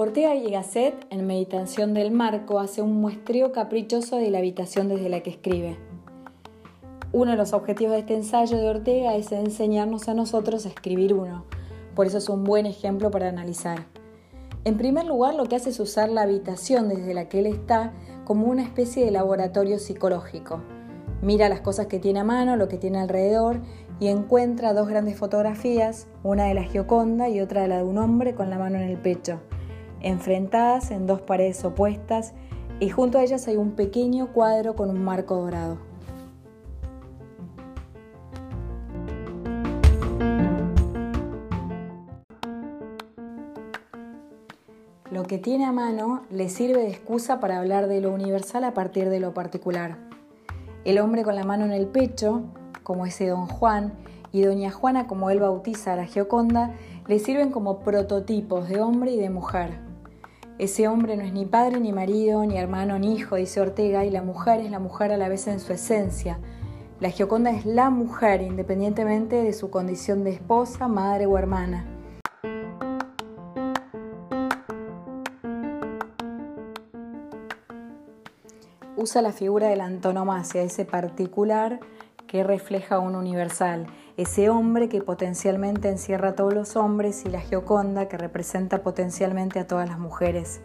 Ortega 0.00 0.36
y 0.36 0.48
Gasset, 0.50 0.94
en 1.10 1.26
Meditación 1.26 1.92
del 1.92 2.12
Marco, 2.12 2.60
hace 2.60 2.82
un 2.82 3.00
muestreo 3.00 3.50
caprichoso 3.50 4.16
de 4.16 4.30
la 4.30 4.38
habitación 4.38 4.88
desde 4.88 5.08
la 5.08 5.24
que 5.24 5.30
escribe. 5.30 5.76
Uno 7.12 7.32
de 7.32 7.36
los 7.36 7.52
objetivos 7.52 7.94
de 7.94 7.98
este 7.98 8.14
ensayo 8.14 8.58
de 8.58 8.70
Ortega 8.70 9.16
es 9.16 9.32
enseñarnos 9.32 10.08
a 10.08 10.14
nosotros 10.14 10.66
a 10.66 10.68
escribir 10.68 11.14
uno, 11.14 11.46
por 11.96 12.06
eso 12.06 12.18
es 12.18 12.28
un 12.28 12.44
buen 12.44 12.64
ejemplo 12.64 13.10
para 13.10 13.28
analizar. 13.28 13.86
En 14.64 14.78
primer 14.78 15.04
lugar, 15.04 15.34
lo 15.34 15.46
que 15.46 15.56
hace 15.56 15.70
es 15.70 15.80
usar 15.80 16.08
la 16.10 16.22
habitación 16.22 16.88
desde 16.88 17.12
la 17.12 17.28
que 17.28 17.40
él 17.40 17.46
está 17.46 17.92
como 18.24 18.46
una 18.46 18.62
especie 18.62 19.04
de 19.04 19.10
laboratorio 19.10 19.80
psicológico. 19.80 20.62
Mira 21.22 21.48
las 21.48 21.60
cosas 21.60 21.86
que 21.86 21.98
tiene 21.98 22.20
a 22.20 22.24
mano, 22.24 22.56
lo 22.56 22.68
que 22.68 22.78
tiene 22.78 22.98
alrededor 22.98 23.60
y 24.00 24.08
encuentra 24.08 24.72
dos 24.72 24.88
grandes 24.88 25.16
fotografías, 25.16 26.06
una 26.22 26.44
de 26.44 26.54
la 26.54 26.62
Gioconda 26.62 27.28
y 27.28 27.40
otra 27.40 27.62
de 27.62 27.68
la 27.68 27.78
de 27.78 27.84
un 27.84 27.98
hombre 27.98 28.34
con 28.34 28.50
la 28.50 28.58
mano 28.58 28.76
en 28.76 28.88
el 28.88 28.98
pecho 28.98 29.40
enfrentadas 30.00 30.90
en 30.90 31.06
dos 31.06 31.20
paredes 31.20 31.64
opuestas 31.64 32.32
y 32.80 32.90
junto 32.90 33.18
a 33.18 33.22
ellas 33.22 33.48
hay 33.48 33.56
un 33.56 33.72
pequeño 33.72 34.32
cuadro 34.32 34.74
con 34.74 34.90
un 34.90 35.04
marco 35.04 35.36
dorado. 35.36 35.78
Lo 45.10 45.24
que 45.24 45.38
tiene 45.38 45.64
a 45.64 45.72
mano 45.72 46.22
le 46.30 46.48
sirve 46.48 46.82
de 46.82 46.90
excusa 46.90 47.40
para 47.40 47.58
hablar 47.58 47.88
de 47.88 48.00
lo 48.00 48.12
universal 48.12 48.62
a 48.62 48.74
partir 48.74 49.08
de 49.08 49.18
lo 49.18 49.34
particular. 49.34 50.07
El 50.84 50.98
hombre 50.98 51.24
con 51.24 51.34
la 51.34 51.44
mano 51.44 51.64
en 51.64 51.72
el 51.72 51.86
pecho, 51.86 52.42
como 52.82 53.06
ese 53.06 53.26
don 53.26 53.46
Juan, 53.46 53.92
y 54.32 54.42
doña 54.42 54.70
Juana, 54.70 55.06
como 55.06 55.30
él 55.30 55.40
bautiza 55.40 55.92
a 55.92 55.96
la 55.96 56.06
Gioconda, 56.06 56.72
le 57.06 57.18
sirven 57.18 57.50
como 57.50 57.80
prototipos 57.80 58.68
de 58.68 58.80
hombre 58.80 59.12
y 59.12 59.18
de 59.18 59.30
mujer. 59.30 59.80
Ese 60.58 60.88
hombre 60.88 61.16
no 61.16 61.22
es 61.22 61.32
ni 61.32 61.46
padre, 61.46 61.80
ni 61.80 61.92
marido, 61.92 62.44
ni 62.44 62.56
hermano, 62.56 62.98
ni 62.98 63.14
hijo, 63.14 63.36
dice 63.36 63.60
Ortega, 63.60 64.04
y 64.04 64.10
la 64.10 64.22
mujer 64.22 64.60
es 64.60 64.70
la 64.70 64.80
mujer 64.80 65.12
a 65.12 65.16
la 65.16 65.28
vez 65.28 65.46
en 65.46 65.60
su 65.60 65.72
esencia. 65.72 66.38
La 67.00 67.10
Gioconda 67.10 67.50
es 67.50 67.64
la 67.64 67.90
mujer, 67.90 68.42
independientemente 68.42 69.36
de 69.36 69.52
su 69.52 69.70
condición 69.70 70.24
de 70.24 70.30
esposa, 70.30 70.88
madre 70.88 71.26
o 71.26 71.38
hermana. 71.38 71.86
Usa 79.00 79.22
la 79.22 79.30
figura 79.30 79.68
de 79.68 79.76
la 79.76 79.84
antonomasia, 79.84 80.60
ese 80.62 80.84
particular 80.84 81.78
que 82.26 82.42
refleja 82.42 82.98
un 82.98 83.14
universal, 83.14 83.86
ese 84.16 84.50
hombre 84.50 84.88
que 84.88 85.00
potencialmente 85.02 85.88
encierra 85.88 86.30
a 86.30 86.34
todos 86.34 86.52
los 86.52 86.74
hombres 86.74 87.24
y 87.24 87.28
la 87.28 87.40
Gioconda 87.40 88.08
que 88.08 88.18
representa 88.18 88.82
potencialmente 88.82 89.60
a 89.60 89.68
todas 89.68 89.88
las 89.88 90.00
mujeres. 90.00 90.60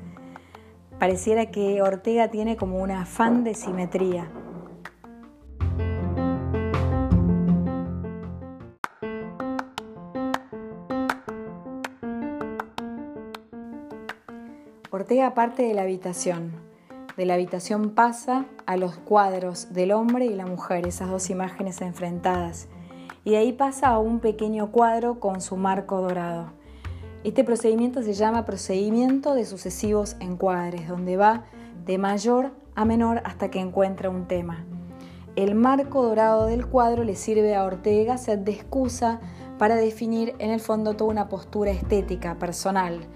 Pareciera 0.97 1.51
que 1.51 1.83
Ortega 1.83 2.29
tiene 2.29 2.57
como 2.57 2.81
un 2.81 2.89
afán 2.89 3.43
de 3.43 3.53
simetría. 3.53 4.27
Ortega 14.89 15.35
parte 15.35 15.61
de 15.61 15.75
la 15.75 15.83
habitación. 15.83 16.72
De 17.17 17.27
la 17.27 17.35
habitación 17.35 17.91
pasa 17.91 18.45
a 18.65 18.75
los 18.75 18.95
cuadros 18.97 19.71
del 19.71 19.91
hombre 19.91 20.25
y 20.25 20.33
la 20.33 20.47
mujer, 20.47 20.87
esas 20.87 21.11
dos 21.11 21.29
imágenes 21.29 21.79
enfrentadas. 21.81 22.67
Y 23.23 23.31
de 23.31 23.37
ahí 23.37 23.53
pasa 23.53 23.89
a 23.89 23.99
un 23.99 24.19
pequeño 24.19 24.71
cuadro 24.71 25.19
con 25.19 25.39
su 25.39 25.55
marco 25.55 26.01
dorado. 26.01 26.47
Este 27.23 27.43
procedimiento 27.43 28.01
se 28.01 28.13
llama 28.13 28.45
procedimiento 28.45 29.35
de 29.35 29.45
sucesivos 29.45 30.15
encuadres, 30.21 30.87
donde 30.87 31.15
va 31.15 31.45
de 31.85 31.99
mayor 31.99 32.51
a 32.73 32.83
menor 32.83 33.21
hasta 33.25 33.51
que 33.51 33.59
encuentra 33.59 34.09
un 34.09 34.27
tema. 34.27 34.65
El 35.35 35.53
marco 35.53 36.01
dorado 36.01 36.47
del 36.47 36.65
cuadro 36.65 37.03
le 37.03 37.15
sirve 37.15 37.55
a 37.55 37.63
Ortega 37.63 38.17
ser 38.17 38.39
de 38.39 38.53
excusa 38.53 39.19
para 39.59 39.75
definir 39.75 40.33
en 40.39 40.49
el 40.49 40.59
fondo 40.59 40.95
toda 40.95 41.11
una 41.11 41.29
postura 41.29 41.69
estética 41.69 42.39
personal. 42.39 43.07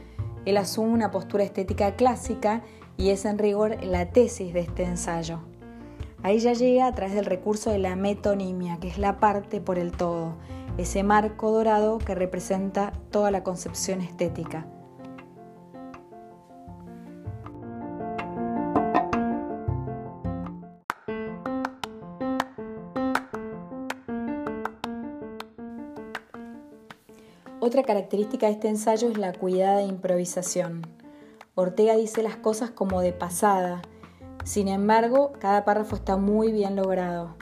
Él 0.45 0.57
asume 0.57 0.93
una 0.93 1.09
postura 1.09 1.43
estética 1.43 1.95
clásica 1.95 2.61
y 2.97 3.09
es 3.09 3.25
en 3.25 3.37
rigor 3.37 3.83
la 3.83 4.09
tesis 4.11 4.53
de 4.53 4.61
este 4.61 4.83
ensayo. 4.83 5.39
Ahí 6.23 6.39
ya 6.39 6.53
llega 6.53 6.87
a 6.87 6.95
través 6.95 7.15
del 7.15 7.25
recurso 7.25 7.69
de 7.69 7.77
la 7.77 7.95
metonimia, 7.95 8.77
que 8.79 8.87
es 8.87 8.97
la 8.97 9.19
parte 9.19 9.61
por 9.61 9.77
el 9.77 9.91
todo, 9.91 10.33
ese 10.77 11.03
marco 11.03 11.51
dorado 11.51 11.99
que 11.99 12.15
representa 12.15 12.91
toda 13.11 13.31
la 13.31 13.43
concepción 13.43 14.01
estética. 14.01 14.67
Otra 27.59 27.83
característica 27.83 28.47
de 28.47 28.53
este 28.53 28.69
ensayo 28.69 29.09
es 29.09 29.17
la 29.17 29.33
cuidada 29.33 29.81
improvisación. 29.81 30.83
Ortega 31.59 31.95
dice 31.95 32.21
las 32.21 32.35
cosas 32.35 32.69
como 32.69 33.01
de 33.01 33.13
pasada. 33.13 33.81
Sin 34.43 34.67
embargo, 34.67 35.31
cada 35.39 35.65
párrafo 35.65 35.95
está 35.95 36.15
muy 36.15 36.51
bien 36.51 36.75
logrado. 36.75 37.35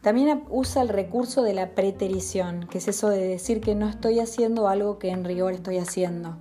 También 0.00 0.42
usa 0.50 0.82
el 0.82 0.88
recurso 0.88 1.44
de 1.44 1.54
la 1.54 1.76
preterición, 1.76 2.66
que 2.68 2.78
es 2.78 2.88
eso 2.88 3.08
de 3.08 3.24
decir 3.24 3.60
que 3.60 3.76
no 3.76 3.88
estoy 3.88 4.18
haciendo 4.18 4.66
algo 4.66 4.98
que 4.98 5.10
en 5.10 5.24
rigor 5.24 5.52
estoy 5.52 5.78
haciendo. 5.78 6.38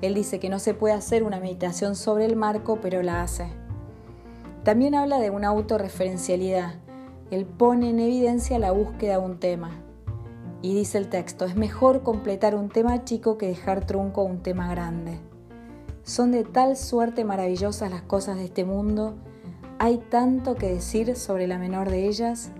Él 0.00 0.14
dice 0.14 0.40
que 0.40 0.48
no 0.48 0.60
se 0.60 0.72
puede 0.72 0.94
hacer 0.94 1.24
una 1.24 1.40
meditación 1.40 1.94
sobre 1.94 2.24
el 2.24 2.36
marco, 2.36 2.78
pero 2.80 3.02
la 3.02 3.20
hace. 3.20 3.48
También 4.62 4.94
habla 4.94 5.18
de 5.18 5.28
una 5.28 5.48
autorreferencialidad. 5.48 6.76
Él 7.30 7.44
pone 7.44 7.90
en 7.90 8.00
evidencia 8.00 8.58
la 8.58 8.70
búsqueda 8.70 9.18
de 9.18 9.26
un 9.26 9.40
tema. 9.40 9.72
Y 10.62 10.74
dice 10.74 10.96
el 10.96 11.10
texto, 11.10 11.44
es 11.44 11.54
mejor 11.54 12.02
completar 12.02 12.54
un 12.54 12.70
tema 12.70 13.04
chico 13.04 13.36
que 13.36 13.48
dejar 13.48 13.86
trunco 13.86 14.22
un 14.22 14.42
tema 14.42 14.70
grande. 14.70 15.20
Son 16.04 16.32
de 16.32 16.44
tal 16.44 16.76
suerte 16.76 17.24
maravillosas 17.24 17.90
las 17.90 18.02
cosas 18.02 18.36
de 18.36 18.44
este 18.44 18.66
mundo, 18.66 19.14
hay 19.78 19.96
tanto 19.96 20.54
que 20.54 20.68
decir 20.68 21.16
sobre 21.16 21.46
la 21.46 21.58
menor 21.58 21.88
de 21.88 22.06
ellas. 22.06 22.52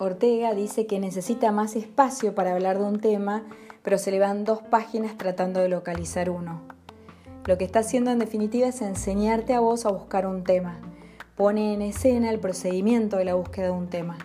Ortega 0.00 0.54
dice 0.54 0.86
que 0.86 0.98
necesita 0.98 1.52
más 1.52 1.76
espacio 1.76 2.34
para 2.34 2.52
hablar 2.52 2.80
de 2.80 2.84
un 2.84 2.98
tema, 2.98 3.44
pero 3.84 3.96
se 3.96 4.10
le 4.10 4.18
van 4.18 4.44
dos 4.44 4.60
páginas 4.60 5.16
tratando 5.16 5.60
de 5.60 5.68
localizar 5.68 6.30
uno. 6.30 6.62
Lo 7.46 7.58
que 7.58 7.64
está 7.64 7.78
haciendo 7.78 8.10
en 8.10 8.18
definitiva 8.18 8.66
es 8.66 8.82
enseñarte 8.82 9.54
a 9.54 9.60
vos 9.60 9.86
a 9.86 9.92
buscar 9.92 10.26
un 10.26 10.42
tema 10.42 10.80
pone 11.36 11.74
en 11.74 11.82
escena 11.82 12.30
el 12.30 12.38
procedimiento 12.38 13.16
de 13.16 13.24
la 13.24 13.34
búsqueda 13.34 13.66
de 13.66 13.72
un 13.72 13.88
tema. 13.88 14.18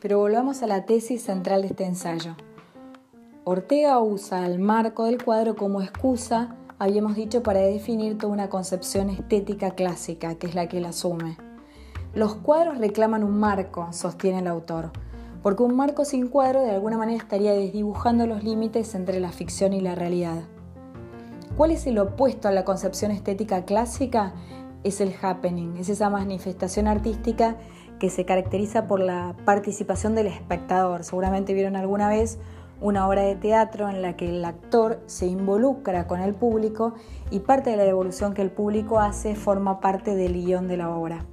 Pero 0.00 0.18
volvamos 0.18 0.62
a 0.62 0.66
la 0.66 0.86
tesis 0.86 1.22
central 1.22 1.62
de 1.62 1.68
este 1.68 1.84
ensayo. 1.84 2.34
Ortega 3.44 3.98
usa 3.98 4.46
el 4.46 4.58
marco 4.58 5.04
del 5.04 5.22
cuadro 5.22 5.56
como 5.56 5.82
excusa, 5.82 6.56
habíamos 6.78 7.16
dicho, 7.16 7.42
para 7.42 7.60
definir 7.60 8.16
toda 8.16 8.32
una 8.32 8.48
concepción 8.48 9.10
estética 9.10 9.72
clásica, 9.72 10.36
que 10.36 10.46
es 10.46 10.54
la 10.54 10.68
que 10.68 10.78
él 10.78 10.84
asume. 10.84 11.36
Los 12.14 12.34
cuadros 12.36 12.78
reclaman 12.78 13.24
un 13.24 13.38
marco, 13.38 13.92
sostiene 13.92 14.38
el 14.38 14.46
autor, 14.46 14.90
porque 15.42 15.62
un 15.62 15.74
marco 15.74 16.04
sin 16.04 16.28
cuadro 16.28 16.62
de 16.62 16.70
alguna 16.70 16.98
manera 16.98 17.22
estaría 17.22 17.52
desdibujando 17.52 18.26
los 18.26 18.44
límites 18.44 18.94
entre 18.94 19.20
la 19.20 19.32
ficción 19.32 19.72
y 19.72 19.80
la 19.80 19.94
realidad. 19.94 20.42
¿Cuál 21.56 21.72
es 21.72 21.86
el 21.86 21.98
opuesto 21.98 22.48
a 22.48 22.52
la 22.52 22.64
concepción 22.64 23.10
estética 23.10 23.64
clásica? 23.64 24.34
Es 24.84 25.00
el 25.00 25.14
happening, 25.20 25.76
es 25.76 25.88
esa 25.88 26.08
manifestación 26.08 26.86
artística 26.86 27.56
que 27.98 28.10
se 28.10 28.24
caracteriza 28.24 28.86
por 28.86 29.00
la 29.00 29.36
participación 29.44 30.14
del 30.14 30.26
espectador. 30.26 31.04
Seguramente 31.04 31.52
vieron 31.52 31.76
alguna 31.76 32.08
vez 32.08 32.38
una 32.80 33.06
obra 33.06 33.22
de 33.22 33.36
teatro 33.36 33.90
en 33.90 34.00
la 34.00 34.16
que 34.16 34.28
el 34.30 34.44
actor 34.44 35.02
se 35.06 35.26
involucra 35.26 36.06
con 36.06 36.20
el 36.20 36.34
público 36.34 36.94
y 37.30 37.40
parte 37.40 37.70
de 37.70 37.76
la 37.76 37.84
devolución 37.84 38.32
que 38.32 38.42
el 38.42 38.50
público 38.50 38.98
hace 38.98 39.34
forma 39.34 39.80
parte 39.80 40.16
del 40.16 40.32
guion 40.32 40.66
de 40.66 40.78
la 40.78 40.90
obra. 40.90 41.26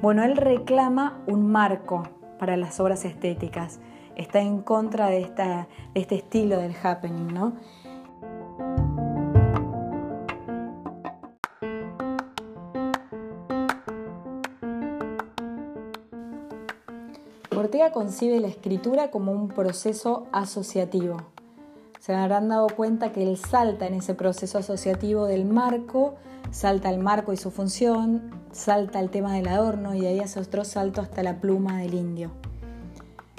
Bueno, 0.00 0.24
él 0.24 0.36
reclama 0.36 1.22
un 1.26 1.50
marco, 1.52 2.04
para 2.38 2.56
las 2.56 2.80
obras 2.80 3.04
estéticas. 3.04 3.80
Está 4.16 4.40
en 4.40 4.60
contra 4.60 5.08
de, 5.08 5.22
esta, 5.22 5.68
este 5.94 6.16
estilo 6.16 6.58
del 6.58 6.74
happening, 6.82 7.34
¿no? 7.34 7.54
Ortega 17.56 17.92
concibe 17.92 18.40
la 18.40 18.48
escritura 18.48 19.10
como 19.10 19.32
un 19.32 19.48
proceso 19.48 20.26
asociativo 20.32 21.33
se 22.04 22.14
habrán 22.14 22.50
dado 22.50 22.66
cuenta 22.66 23.12
que 23.12 23.22
él 23.22 23.38
salta 23.38 23.86
en 23.86 23.94
ese 23.94 24.14
proceso 24.14 24.58
asociativo 24.58 25.24
del 25.24 25.46
marco, 25.46 26.16
salta 26.50 26.90
el 26.90 26.98
marco 26.98 27.32
y 27.32 27.38
su 27.38 27.50
función, 27.50 28.30
salta 28.52 29.00
el 29.00 29.08
tema 29.08 29.32
del 29.32 29.48
adorno 29.48 29.94
y 29.94 30.02
de 30.02 30.08
ahí 30.08 30.20
hace 30.20 30.38
otro 30.38 30.66
salto 30.66 31.00
hasta 31.00 31.22
la 31.22 31.40
pluma 31.40 31.78
del 31.78 31.94
indio. 31.94 32.30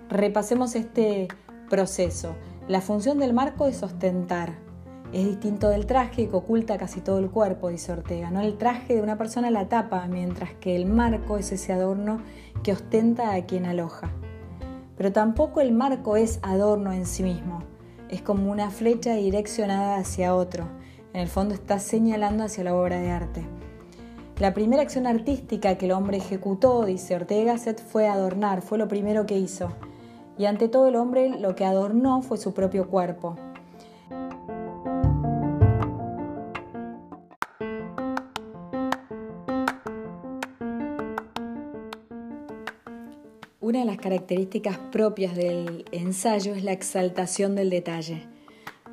Repasemos 0.09 0.73
este 0.73 1.27
proceso. 1.69 2.33
La 2.67 2.81
función 2.81 3.19
del 3.19 3.33
marco 3.33 3.67
es 3.67 3.83
ostentar. 3.83 4.55
Es 5.13 5.27
distinto 5.27 5.69
del 5.69 5.85
traje 5.85 6.27
que 6.27 6.35
oculta 6.35 6.79
casi 6.79 7.01
todo 7.01 7.19
el 7.19 7.29
cuerpo, 7.29 7.69
dice 7.69 7.91
Ortega. 7.91 8.31
¿no? 8.31 8.41
El 8.41 8.57
traje 8.57 8.95
de 8.95 9.03
una 9.03 9.15
persona 9.15 9.51
la 9.51 9.69
tapa, 9.69 10.07
mientras 10.07 10.55
que 10.55 10.75
el 10.75 10.87
marco 10.87 11.37
es 11.37 11.51
ese 11.51 11.71
adorno 11.71 12.19
que 12.63 12.71
ostenta 12.71 13.35
a 13.35 13.45
quien 13.45 13.67
aloja. 13.67 14.09
Pero 14.97 15.11
tampoco 15.11 15.61
el 15.61 15.71
marco 15.71 16.17
es 16.17 16.39
adorno 16.41 16.93
en 16.93 17.05
sí 17.05 17.21
mismo. 17.21 17.74
Es 18.09 18.21
como 18.21 18.51
una 18.51 18.69
flecha 18.69 19.15
direccionada 19.15 19.97
hacia 19.97 20.35
otro. 20.35 20.65
En 21.13 21.21
el 21.21 21.27
fondo 21.27 21.53
está 21.53 21.79
señalando 21.79 22.43
hacia 22.43 22.63
la 22.63 22.75
obra 22.75 22.99
de 22.99 23.09
arte. 23.09 23.45
La 24.39 24.53
primera 24.53 24.81
acción 24.81 25.07
artística 25.07 25.77
que 25.77 25.85
el 25.85 25.93
hombre 25.93 26.17
ejecutó, 26.17 26.85
dice 26.85 27.15
Ortega 27.15 27.57
Set, 27.57 27.81
fue 27.81 28.07
adornar, 28.07 28.61
fue 28.61 28.77
lo 28.77 28.87
primero 28.87 29.25
que 29.25 29.37
hizo. 29.37 29.69
Y 30.37 30.45
ante 30.45 30.67
todo 30.67 30.89
el 30.89 30.97
hombre 30.97 31.29
lo 31.29 31.55
que 31.55 31.65
adornó 31.65 32.21
fue 32.21 32.37
su 32.37 32.53
propio 32.53 32.89
cuerpo. 32.89 33.37
Una 43.65 43.79
de 43.79 43.85
las 43.85 43.97
características 43.97 44.77
propias 44.91 45.35
del 45.35 45.85
ensayo 45.91 46.53
es 46.53 46.63
la 46.63 46.71
exaltación 46.71 47.55
del 47.55 47.71
detalle. 47.71 48.27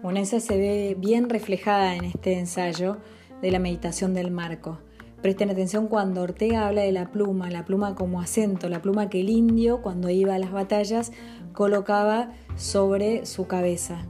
Una 0.03 0.21
esa 0.21 0.41
se 0.41 0.57
ve 0.57 0.97
bien 0.99 1.29
reflejada 1.29 1.95
en 1.95 2.05
este 2.05 2.39
ensayo 2.39 2.97
de 3.43 3.51
la 3.51 3.59
meditación 3.59 4.15
del 4.15 4.31
marco. 4.31 4.79
Presten 5.21 5.51
atención 5.51 5.89
cuando 5.89 6.23
Ortega 6.23 6.67
habla 6.67 6.81
de 6.81 6.93
la 6.93 7.11
pluma, 7.11 7.51
la 7.51 7.67
pluma 7.67 7.95
como 7.95 8.23
acento, 8.23 8.71
la 8.71 8.81
pluma 8.81 9.11
que 9.11 9.21
el 9.21 9.29
indio 9.29 9.83
cuando 9.83 10.09
iba 10.09 10.37
a 10.37 10.39
las 10.39 10.53
batallas 10.53 11.13
colocaba 11.53 12.33
sobre 12.57 13.27
su 13.27 13.47
cabeza. 13.47 14.07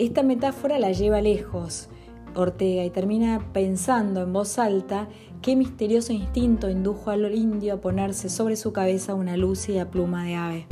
Esta 0.00 0.24
metáfora 0.24 0.80
la 0.80 0.90
lleva 0.90 1.20
lejos 1.20 1.88
Ortega 2.34 2.84
y 2.84 2.90
termina 2.90 3.52
pensando 3.52 4.22
en 4.22 4.32
voz 4.32 4.58
alta 4.58 5.08
qué 5.42 5.56
misterioso 5.56 6.12
instinto 6.12 6.70
indujo 6.70 7.10
al 7.10 7.34
indio 7.34 7.74
a 7.74 7.80
ponerse 7.80 8.28
sobre 8.28 8.54
su 8.54 8.72
cabeza 8.72 9.14
una 9.14 9.36
lúcida 9.36 9.90
pluma 9.90 10.24
de 10.24 10.36
ave. 10.36 10.66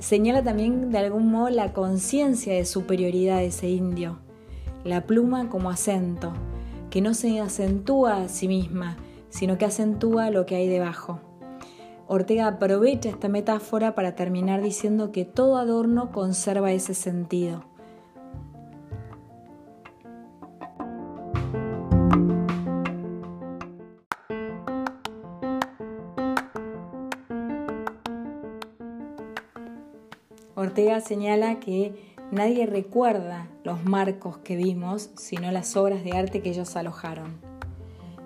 Señala 0.00 0.42
también 0.42 0.90
de 0.90 0.98
algún 0.98 1.30
modo 1.30 1.48
la 1.48 1.72
conciencia 1.72 2.52
de 2.52 2.64
superioridad 2.64 3.38
de 3.38 3.46
ese 3.46 3.68
indio, 3.68 4.18
la 4.82 5.06
pluma 5.06 5.48
como 5.48 5.70
acento, 5.70 6.32
que 6.90 7.00
no 7.00 7.14
se 7.14 7.40
acentúa 7.40 8.22
a 8.22 8.28
sí 8.28 8.48
misma, 8.48 8.96
sino 9.30 9.56
que 9.56 9.66
acentúa 9.66 10.30
lo 10.30 10.44
que 10.44 10.56
hay 10.56 10.68
debajo. 10.68 11.20
Ortega 12.08 12.48
aprovecha 12.48 13.08
esta 13.08 13.28
metáfora 13.28 13.94
para 13.94 14.16
terminar 14.16 14.62
diciendo 14.62 15.12
que 15.12 15.24
todo 15.24 15.58
adorno 15.58 16.10
conserva 16.10 16.72
ese 16.72 16.94
sentido 16.94 17.67
Ortega 30.58 31.00
señala 31.00 31.60
que 31.60 31.92
nadie 32.32 32.66
recuerda 32.66 33.48
los 33.62 33.84
marcos 33.84 34.38
que 34.38 34.56
vimos, 34.56 35.10
sino 35.14 35.52
las 35.52 35.76
obras 35.76 36.02
de 36.02 36.16
arte 36.16 36.42
que 36.42 36.50
ellos 36.50 36.74
alojaron. 36.74 37.38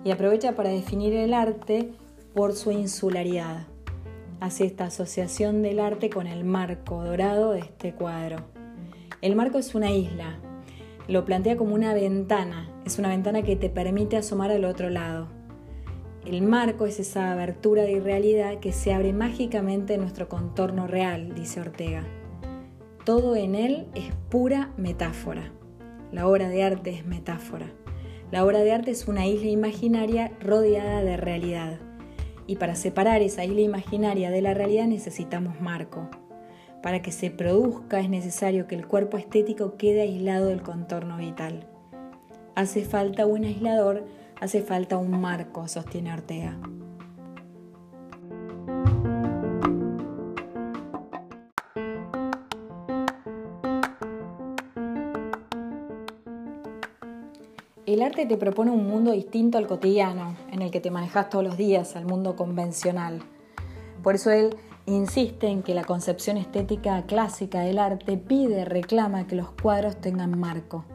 Y 0.03 0.09
aprovecha 0.09 0.55
para 0.55 0.69
definir 0.69 1.13
el 1.13 1.35
arte 1.35 1.91
por 2.33 2.53
su 2.53 2.71
insularidad. 2.71 3.67
Hace 4.39 4.65
esta 4.65 4.85
asociación 4.85 5.61
del 5.61 5.79
arte 5.79 6.09
con 6.09 6.25
el 6.25 6.43
marco 6.43 7.03
dorado 7.03 7.51
de 7.51 7.59
este 7.59 7.93
cuadro. 7.93 8.37
El 9.21 9.35
marco 9.35 9.59
es 9.59 9.75
una 9.75 9.91
isla. 9.91 10.39
Lo 11.07 11.25
plantea 11.25 11.55
como 11.55 11.75
una 11.75 11.93
ventana. 11.93 12.67
Es 12.83 12.97
una 12.97 13.09
ventana 13.09 13.43
que 13.43 13.57
te 13.57 13.69
permite 13.69 14.17
asomar 14.17 14.49
al 14.49 14.65
otro 14.65 14.89
lado. 14.89 15.27
El 16.25 16.41
marco 16.41 16.87
es 16.87 16.99
esa 16.99 17.31
abertura 17.31 17.83
de 17.83 17.91
irrealidad 17.91 18.59
que 18.59 18.71
se 18.71 18.91
abre 18.91 19.13
mágicamente 19.13 19.93
en 19.93 20.01
nuestro 20.01 20.27
contorno 20.27 20.87
real, 20.87 21.35
dice 21.35 21.61
Ortega. 21.61 22.03
Todo 23.05 23.35
en 23.35 23.55
él 23.55 23.87
es 23.95 24.13
pura 24.29 24.71
metáfora. 24.77 25.51
La 26.13 26.25
obra 26.25 26.47
de 26.47 26.63
arte 26.63 26.91
es 26.91 27.05
metáfora. 27.05 27.65
La 28.31 28.45
obra 28.45 28.59
de 28.59 28.71
arte 28.71 28.91
es 28.91 29.09
una 29.09 29.27
isla 29.27 29.49
imaginaria 29.49 30.31
rodeada 30.39 31.03
de 31.03 31.17
realidad. 31.17 31.79
Y 32.47 32.55
para 32.55 32.75
separar 32.75 33.21
esa 33.21 33.43
isla 33.43 33.59
imaginaria 33.59 34.31
de 34.31 34.41
la 34.41 34.53
realidad 34.53 34.87
necesitamos 34.87 35.59
marco. 35.59 36.09
Para 36.81 37.01
que 37.01 37.11
se 37.11 37.29
produzca 37.29 37.99
es 37.99 38.09
necesario 38.09 38.67
que 38.67 38.75
el 38.75 38.87
cuerpo 38.87 39.17
estético 39.17 39.75
quede 39.75 40.03
aislado 40.03 40.47
del 40.47 40.61
contorno 40.61 41.17
vital. 41.17 41.67
Hace 42.55 42.85
falta 42.85 43.25
un 43.25 43.43
aislador, 43.43 44.05
hace 44.39 44.61
falta 44.61 44.95
un 44.95 45.19
marco, 45.19 45.67
sostiene 45.67 46.13
Ortega. 46.13 46.57
El 57.85 58.01
arte 58.01 58.25
te 58.25 58.37
propone 58.37 58.71
un 58.71 58.87
mundo 58.87 59.11
distinto 59.11 59.57
al 59.57 59.67
cotidiano, 59.67 60.37
en 60.53 60.61
el 60.61 60.71
que 60.71 60.79
te 60.79 60.89
manejas 60.89 61.29
todos 61.29 61.43
los 61.43 61.57
días, 61.57 61.97
al 61.97 62.05
mundo 62.05 62.37
convencional. 62.37 63.19
Por 64.01 64.15
eso 64.15 64.31
él 64.31 64.55
insiste 64.85 65.47
en 65.47 65.63
que 65.63 65.73
la 65.73 65.83
concepción 65.83 66.37
estética 66.37 67.03
clásica 67.05 67.59
del 67.59 67.79
arte 67.79 68.15
pide, 68.15 68.63
reclama 68.63 69.27
que 69.27 69.35
los 69.35 69.51
cuadros 69.51 69.97
tengan 69.97 70.39
marco. 70.39 70.85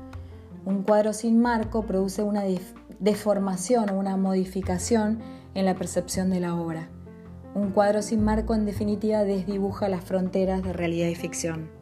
Un 0.65 0.83
cuadro 0.83 1.13
sin 1.13 1.43
marco 1.43 1.85
produce 1.85 2.23
una 2.23 2.45
deformación 3.01 3.91
o 3.91 3.99
una 3.99 4.17
modificación 4.17 5.19
en 5.53 5.67
la 5.67 5.75
percepción 5.75 6.31
de 6.31 6.41
la 6.41 6.55
obra. 6.55 6.89
Un 7.55 7.73
cuadro 7.73 8.01
sin 8.01 8.25
marco 8.25 8.55
en 8.55 8.65
definitiva 8.65 9.25
desdibuja 9.25 9.91
las 9.91 10.05
fronteras 10.05 10.63
de 10.63 10.73
realidad 10.73 11.09
y 11.09 11.15
ficción. 11.17 11.78